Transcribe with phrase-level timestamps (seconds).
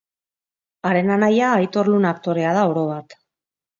[0.91, 3.19] Haren anaia Aitor Luna aktorea da, orobat.